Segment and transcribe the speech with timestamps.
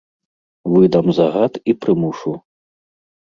[0.75, 2.33] Выдам загад і прымушу.